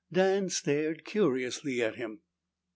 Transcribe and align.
Dan 0.11 0.49
stared 0.49 1.05
curiously 1.05 1.79
at 1.83 1.93
him. 1.93 2.21